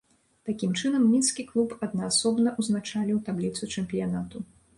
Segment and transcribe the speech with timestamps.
[0.49, 4.45] Такім чынам, мінскі клуб аднаасобна ўзначаліў табліцу чэмпіянату.